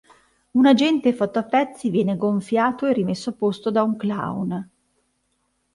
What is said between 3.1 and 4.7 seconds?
a posto da un clown.